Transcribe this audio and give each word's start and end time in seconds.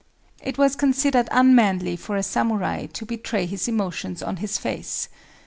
It 0.41 0.57
was 0.57 0.75
considered 0.75 1.27
unmanly 1.29 1.95
for 1.95 2.15
a 2.15 2.23
samurai 2.23 2.87
to 2.87 3.05
betray 3.05 3.45
his 3.45 3.67
emotions 3.67 4.23
on 4.23 4.37
his 4.37 4.57
face. 4.57 5.07